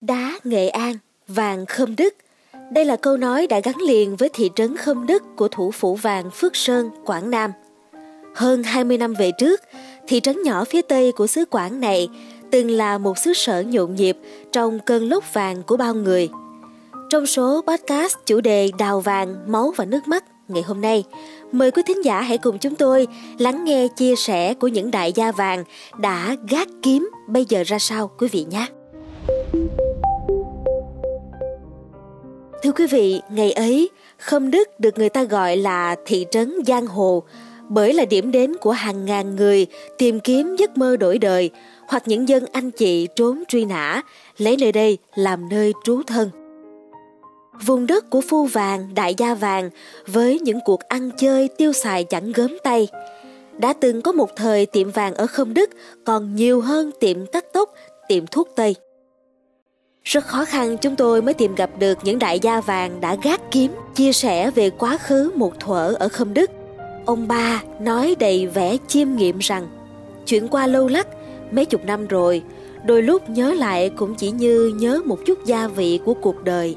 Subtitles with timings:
[0.00, 0.94] Đá Nghệ An,
[1.28, 2.14] vàng Khâm Đức.
[2.72, 5.94] Đây là câu nói đã gắn liền với thị trấn Khâm Đức của thủ phủ
[5.94, 7.52] vàng Phước Sơn, Quảng Nam.
[8.34, 9.60] Hơn 20 năm về trước,
[10.08, 12.08] thị trấn nhỏ phía tây của xứ Quảng này
[12.50, 14.16] từng là một xứ sở nhộn nhịp
[14.52, 16.28] trong cơn lốc vàng của bao người.
[17.10, 21.04] Trong số podcast chủ đề Đào vàng, máu và nước mắt ngày hôm nay,
[21.52, 23.06] mời quý thính giả hãy cùng chúng tôi
[23.38, 25.64] lắng nghe chia sẻ của những đại gia vàng
[25.98, 28.66] đã gác kiếm bây giờ ra sao quý vị nhé.
[32.62, 36.86] Thưa quý vị, ngày ấy, Khâm Đức được người ta gọi là thị trấn Giang
[36.86, 37.22] Hồ
[37.68, 39.66] bởi là điểm đến của hàng ngàn người
[39.98, 41.50] tìm kiếm giấc mơ đổi đời
[41.88, 44.02] hoặc những dân anh chị trốn truy nã,
[44.38, 46.30] lấy nơi đây làm nơi trú thân.
[47.66, 49.70] Vùng đất của phu vàng, đại gia vàng
[50.06, 52.88] với những cuộc ăn chơi tiêu xài chẳng gớm tay.
[53.58, 55.70] Đã từng có một thời tiệm vàng ở Khâm Đức
[56.04, 57.74] còn nhiều hơn tiệm cắt tóc,
[58.08, 58.74] tiệm thuốc Tây.
[60.04, 63.40] Rất khó khăn chúng tôi mới tìm gặp được những đại gia vàng đã gác
[63.50, 66.50] kiếm, chia sẻ về quá khứ một thuở ở Khâm Đức.
[67.06, 69.68] Ông ba nói đầy vẻ chiêm nghiệm rằng
[70.26, 71.06] chuyện qua lâu lắc,
[71.50, 72.42] mấy chục năm rồi,
[72.84, 76.76] đôi lúc nhớ lại cũng chỉ như nhớ một chút gia vị của cuộc đời.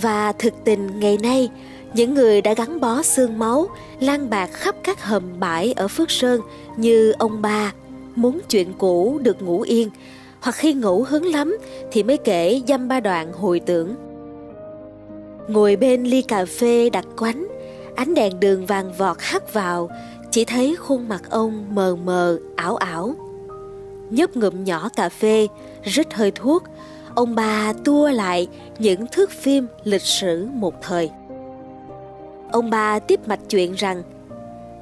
[0.00, 1.50] Và thực tình ngày nay,
[1.94, 3.68] những người đã gắn bó xương máu,
[4.00, 6.40] lan bạc khắp các hầm bãi ở Phước Sơn
[6.76, 7.72] như ông ba,
[8.14, 9.90] muốn chuyện cũ được ngủ yên,
[10.42, 11.56] hoặc khi ngủ hứng lắm
[11.90, 13.94] thì mới kể dăm ba đoạn hồi tưởng.
[15.48, 17.46] Ngồi bên ly cà phê đặt quánh,
[17.96, 19.90] ánh đèn đường vàng vọt hắt vào,
[20.30, 23.14] chỉ thấy khuôn mặt ông mờ mờ, ảo ảo.
[24.10, 25.48] Nhấp ngụm nhỏ cà phê,
[25.84, 26.62] rít hơi thuốc,
[27.14, 28.48] ông bà tua lại
[28.78, 31.10] những thước phim lịch sử một thời.
[32.52, 34.02] Ông bà tiếp mạch chuyện rằng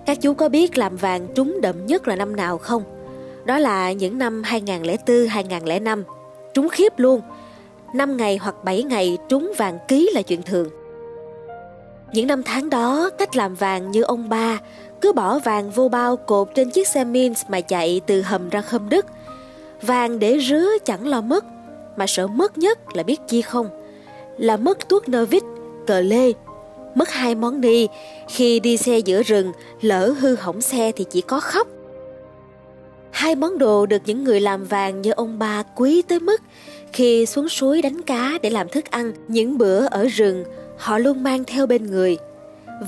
[0.07, 2.83] các chú có biết làm vàng trúng đậm nhất là năm nào không?
[3.51, 6.03] Đó là những năm 2004-2005.
[6.55, 7.21] Trúng khiếp luôn.
[7.95, 10.69] 5 ngày hoặc 7 ngày trúng vàng ký là chuyện thường.
[12.13, 14.59] Những năm tháng đó, cách làm vàng như ông ba,
[15.01, 18.61] cứ bỏ vàng vô bao cột trên chiếc xe Mins mà chạy từ hầm ra
[18.61, 19.07] khâm đức.
[19.83, 21.45] Vàng để rứa chẳng lo mất,
[21.97, 23.69] mà sợ mất nhất là biết chi không?
[24.39, 25.43] Là mất tuốt nơ vít,
[25.87, 26.33] cờ lê,
[26.95, 27.89] mất hai món đi,
[28.29, 31.67] khi đi xe giữa rừng, lỡ hư hỏng xe thì chỉ có khóc.
[33.21, 36.43] Hai món đồ được những người làm vàng như ông ba quý tới mức
[36.93, 40.45] khi xuống suối đánh cá để làm thức ăn những bữa ở rừng
[40.79, 42.17] họ luôn mang theo bên người.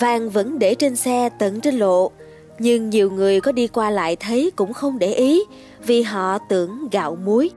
[0.01, 2.11] Vàng vẫn để trên xe tận trên lộ,
[2.59, 5.43] nhưng nhiều người có đi qua lại thấy cũng không để ý
[5.87, 7.51] vì họ tưởng gạo muối.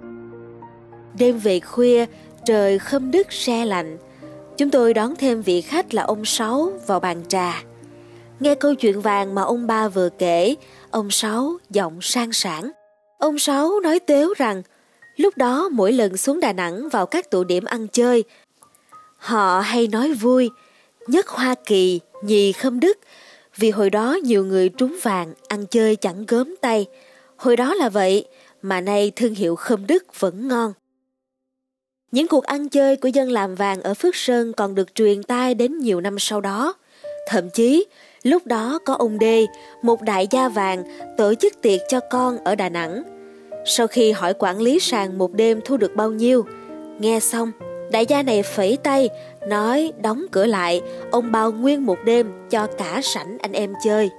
[1.18, 2.06] Đêm về khuya,
[2.46, 3.97] trời khâm đứt xe lạnh.
[4.58, 7.64] Chúng tôi đón thêm vị khách là ông Sáu vào bàn trà.
[8.40, 10.56] Nghe câu chuyện vàng mà ông ba vừa kể,
[10.96, 12.72] ông Sáu giọng sang sảng.
[13.18, 14.62] Ông Sáu nói tếu rằng
[15.16, 18.24] lúc đó mỗi lần xuống Đà Nẵng vào các tụ điểm ăn chơi,
[19.18, 20.50] họ hay nói vui,
[21.08, 22.98] nhất Hoa Kỳ, nhì Khâm Đức,
[23.56, 26.86] vì hồi đó nhiều người trúng vàng ăn chơi chẳng gớm tay.
[27.36, 28.26] Hồi đó là vậy,
[28.62, 30.74] mà nay thương hiệu Khâm Đức vẫn ngon.
[32.12, 35.54] Những cuộc ăn chơi của dân làm vàng ở Phước Sơn còn được truyền tai
[35.54, 36.74] đến nhiều năm sau đó.
[37.28, 37.86] Thậm chí,
[38.25, 39.46] lúc đó có ông Đê,
[39.81, 40.84] một đại gia vàng,
[41.18, 43.03] tổ chức tiệc cho con ở Đà Nẵng.
[43.66, 46.46] Sau khi hỏi quản lý sàn một đêm thu được bao nhiêu,
[47.00, 47.52] nghe xong,
[47.91, 49.09] đại gia này phẩy tay,
[49.47, 50.81] nói đóng cửa lại,
[51.12, 54.09] ông bao nguyên một đêm cho cả sảnh anh em chơi.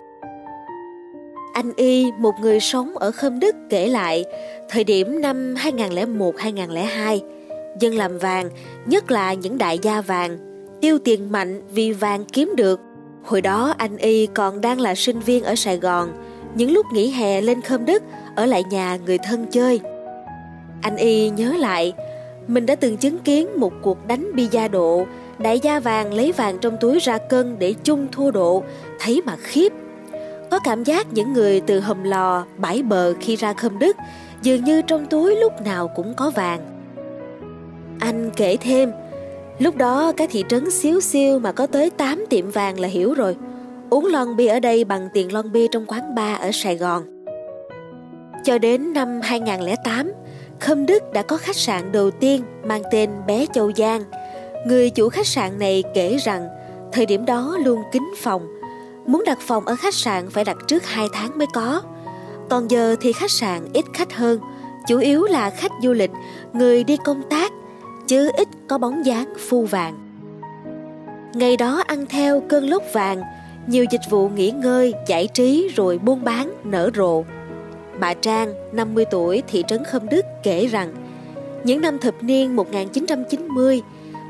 [1.53, 4.25] Anh Y, một người sống ở Khâm Đức kể lại,
[4.69, 7.21] thời điểm năm 2001-2002,
[7.81, 8.51] dân làm vàng,
[8.87, 10.39] nhất là những đại gia vàng,
[10.81, 12.81] tiêu tiền mạnh vì vàng kiếm được.
[13.27, 16.13] Hồi đó anh Y còn đang là sinh viên ở Sài Gòn,
[16.55, 18.03] những lúc nghỉ hè lên Khâm Đức
[18.35, 19.81] ở lại nhà người thân chơi.
[20.83, 21.93] Anh Y nhớ lại,
[22.47, 25.07] mình đã từng chứng kiến một cuộc đánh bi gia độ,
[25.39, 28.63] đại gia vàng lấy vàng trong túi ra cân để chung thua độ,
[29.01, 29.73] thấy mà khiếp.
[30.51, 33.97] Có cảm giác những người từ hầm lò, bãi bờ khi ra Khâm Đức
[34.43, 36.61] dường như trong túi lúc nào cũng có vàng.
[38.01, 38.93] Anh kể thêm,
[39.59, 43.15] lúc đó cái thị trấn xíu xiu mà có tới 8 tiệm vàng là hiểu
[43.15, 43.37] rồi.
[43.91, 47.03] Uống lon bia ở đây bằng tiền lon bia trong quán bar ở Sài Gòn.
[48.45, 50.13] Cho đến năm 2008,
[50.61, 54.03] Khâm Đức đã có khách sạn đầu tiên mang tên Bé Châu Giang.
[54.67, 56.49] Người chủ khách sạn này kể rằng
[56.93, 58.47] thời điểm đó luôn kín phòng.
[59.07, 61.83] Muốn đặt phòng ở khách sạn phải đặt trước 2 tháng mới có.
[62.51, 64.41] Còn giờ thì khách sạn ít khách hơn,
[64.89, 66.11] chủ yếu là khách du lịch,
[66.53, 67.53] người đi công tác
[68.09, 69.95] chứ ít có bóng dáng phu vàng.
[71.35, 73.23] Ngày đó ăn theo cơn lốc vàng,
[73.67, 77.25] nhiều dịch vụ nghỉ ngơi, giải trí rồi buôn bán, nở rộ.
[78.01, 80.95] Bà Trang, 50 tuổi, thị trấn Khâm Đức kể rằng
[81.65, 83.83] Những năm thập niên 1990,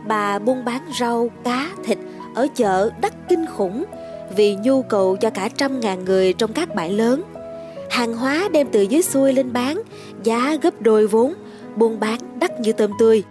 [0.06, 1.98] bà buôn bán rau, cá, thịt
[2.34, 3.84] ở chợ đắt kinh khủng
[4.36, 7.22] vì nhu cầu cho cả trăm ngàn người trong các bãi lớn.
[7.90, 9.82] Hàng hóa đem từ dưới xuôi lên bán,
[10.22, 11.34] giá gấp đôi vốn,
[11.76, 13.22] buôn bán đắt như tôm tươi.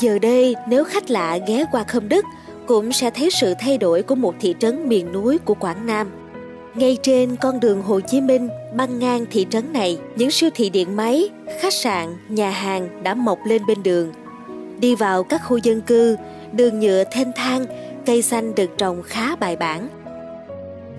[0.00, 2.24] Giờ đây, nếu khách lạ ghé qua Khâm Đức,
[2.66, 6.10] cũng sẽ thấy sự thay đổi của một thị trấn miền núi của Quảng Nam.
[6.74, 10.70] Ngay trên con đường Hồ Chí Minh băng ngang thị trấn này, những siêu thị
[10.70, 11.30] điện máy,
[11.60, 14.12] khách sạn, nhà hàng đã mọc lên bên đường.
[14.78, 16.16] Đi vào các khu dân cư,
[16.52, 17.66] đường nhựa thênh thang,
[18.06, 19.88] cây xanh được trồng khá bài bản.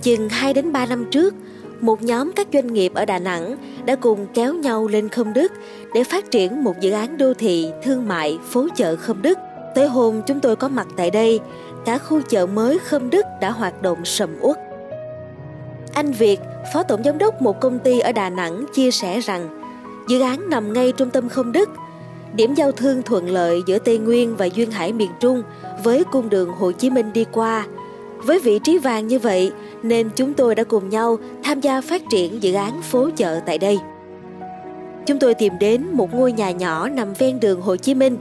[0.01, 1.35] Chừng 2 đến 3 năm trước,
[1.81, 5.51] một nhóm các doanh nghiệp ở Đà Nẵng đã cùng kéo nhau lên Khâm Đức
[5.93, 9.37] để phát triển một dự án đô thị thương mại phố chợ Khâm Đức.
[9.75, 11.39] Tới hôm chúng tôi có mặt tại đây,
[11.85, 14.57] cả khu chợ mới Khâm Đức đã hoạt động sầm uất.
[15.93, 16.39] Anh Việt,
[16.73, 19.61] Phó Tổng Giám đốc một công ty ở Đà Nẵng chia sẻ rằng
[20.07, 21.69] dự án nằm ngay trung tâm Khâm Đức,
[22.35, 25.43] điểm giao thương thuận lợi giữa Tây Nguyên và Duyên Hải miền Trung
[25.83, 27.65] với cung đường Hồ Chí Minh đi qua.
[28.17, 29.51] Với vị trí vàng như vậy
[29.87, 33.57] nên chúng tôi đã cùng nhau tham gia phát triển dự án phố chợ tại
[33.57, 33.77] đây.
[35.05, 38.17] Chúng tôi tìm đến một ngôi nhà nhỏ nằm ven đường Hồ Chí Minh,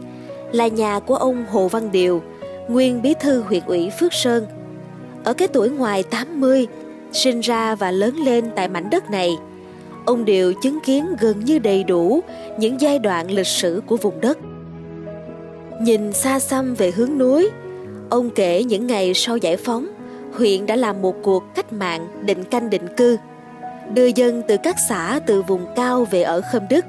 [0.53, 2.23] là nhà của ông Hồ Văn Điều,
[2.69, 4.47] nguyên bí thư huyện ủy Phước Sơn.
[5.25, 6.67] Ở cái tuổi ngoài 80,
[7.13, 9.31] sinh ra và lớn lên tại mảnh đất này,
[10.05, 12.21] ông Điều chứng kiến gần như đầy đủ
[12.59, 14.39] những giai đoạn lịch sử của vùng đất.
[15.81, 17.51] Nhìn xa xăm về hướng núi,
[18.11, 19.87] ông kể những ngày sau giải phóng,
[20.35, 23.17] huyện đã làm một cuộc cách mạng định canh định cư,
[23.95, 26.85] đưa dân từ các xã từ vùng cao về ở Khâm Đức.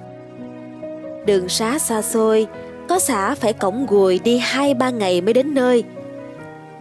[1.25, 2.47] Đường xá xa xôi,
[2.89, 5.83] có xã phải cổng gùi đi hai ba ngày mới đến nơi.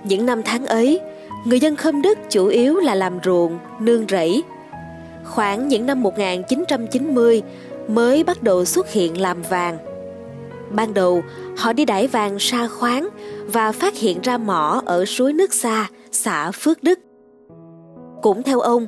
[0.04, 1.00] Những năm tháng ấy,
[1.44, 4.42] người dân Khâm Đức chủ yếu là làm ruộng, nương rẫy.
[5.24, 7.42] Khoảng những năm 1990
[7.88, 9.78] mới bắt đầu xuất hiện làm vàng.
[10.70, 11.22] Ban đầu,
[11.56, 13.08] họ đi đải vàng xa khoáng
[13.46, 16.98] và phát hiện ra mỏ ở suối nước xa, xã Phước Đức.
[18.22, 18.86] Cũng theo ông,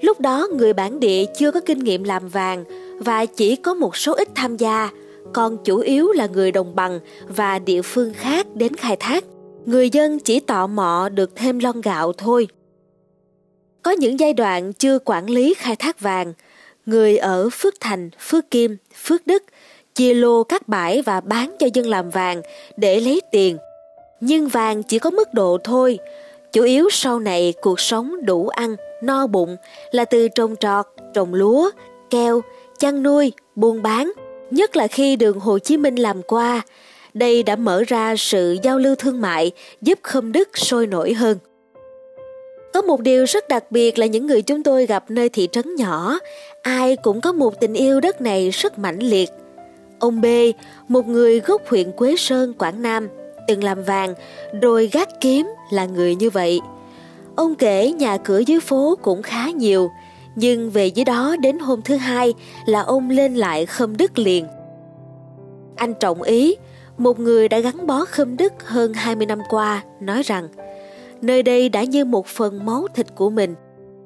[0.00, 2.64] lúc đó người bản địa chưa có kinh nghiệm làm vàng
[2.98, 4.90] và chỉ có một số ít tham gia,
[5.32, 9.24] còn chủ yếu là người đồng bằng và địa phương khác đến khai thác.
[9.66, 12.48] Người dân chỉ tọ mọ được thêm lon gạo thôi.
[13.82, 16.32] Có những giai đoạn chưa quản lý khai thác vàng,
[16.86, 19.42] người ở Phước Thành, Phước Kim, Phước Đức
[19.94, 22.42] chia lô các bãi và bán cho dân làm vàng
[22.76, 23.58] để lấy tiền.
[24.20, 25.98] Nhưng vàng chỉ có mức độ thôi,
[26.52, 29.56] chủ yếu sau này cuộc sống đủ ăn, no bụng
[29.90, 31.70] là từ trồng trọt, trồng lúa,
[32.10, 32.40] keo,
[32.78, 34.12] chăn nuôi, buôn bán,
[34.50, 36.62] nhất là khi đường Hồ Chí Minh làm qua,
[37.14, 41.38] đây đã mở ra sự giao lưu thương mại giúp Khâm Đức sôi nổi hơn.
[42.72, 45.74] Có một điều rất đặc biệt là những người chúng tôi gặp nơi thị trấn
[45.76, 46.18] nhỏ,
[46.62, 49.30] ai cũng có một tình yêu đất này rất mãnh liệt.
[50.04, 50.26] Ông B,
[50.88, 53.08] một người gốc huyện Quế Sơn, Quảng Nam,
[53.48, 54.14] từng làm vàng,
[54.62, 56.60] rồi gác kiếm là người như vậy.
[57.36, 59.90] Ông kể nhà cửa dưới phố cũng khá nhiều,
[60.36, 62.34] nhưng về dưới đó đến hôm thứ hai
[62.66, 64.46] là ông lên lại khâm đức liền.
[65.76, 66.56] Anh trọng ý,
[66.98, 70.48] một người đã gắn bó khâm đức hơn 20 năm qua, nói rằng
[71.22, 73.54] nơi đây đã như một phần máu thịt của mình.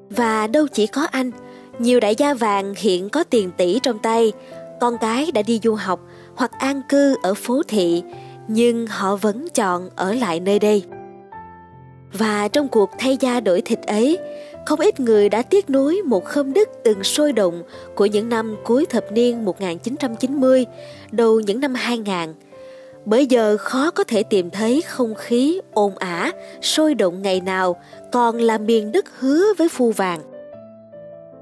[0.09, 1.31] Và đâu chỉ có anh,
[1.79, 4.31] nhiều đại gia vàng hiện có tiền tỷ trong tay,
[4.79, 5.99] con cái đã đi du học
[6.35, 8.03] hoặc an cư ở phố thị,
[8.47, 10.83] nhưng họ vẫn chọn ở lại nơi đây.
[12.13, 14.17] Và trong cuộc thay da đổi thịt ấy,
[14.65, 17.63] không ít người đã tiếc nuối một khâm đức từng sôi động
[17.95, 20.65] của những năm cuối thập niên 1990,
[21.11, 22.33] đầu những năm 2000.
[23.05, 27.75] Bởi giờ khó có thể tìm thấy không khí ồn ả, sôi động ngày nào
[28.11, 30.28] còn là miền đất hứa với phu vàng.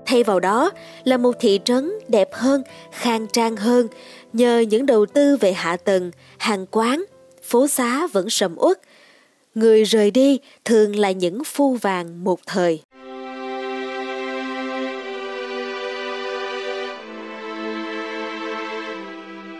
[0.07, 0.71] Thay vào đó
[1.03, 3.87] là một thị trấn đẹp hơn, khang trang hơn
[4.33, 7.05] nhờ những đầu tư về hạ tầng, hàng quán,
[7.43, 8.81] phố xá vẫn sầm uất.
[9.55, 12.81] Người rời đi thường là những phu vàng một thời.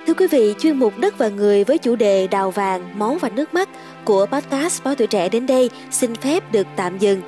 [0.08, 3.30] Thưa quý vị, chuyên mục Đất và Người với chủ đề Đào vàng, máu và
[3.30, 3.70] nước mắt
[4.06, 7.22] của podcast Báo Tuổi Trẻ đến đây xin phép được tạm dừng.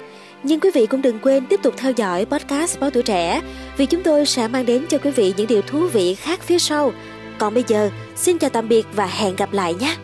[0.43, 3.41] Nhưng quý vị cũng đừng quên tiếp tục theo dõi podcast Báo Tuổi Trẻ
[3.77, 6.59] vì chúng tôi sẽ mang đến cho quý vị những điều thú vị khác phía
[6.59, 6.93] sau.
[7.37, 9.95] Còn bây giờ, xin chào tạm biệt và hẹn gặp lại nhé!